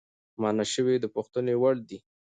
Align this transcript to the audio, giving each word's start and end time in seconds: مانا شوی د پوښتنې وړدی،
مانا 0.41 0.63
شوی 0.73 0.95
د 0.99 1.05
پوښتنې 1.15 1.53
وړدی، 1.61 1.99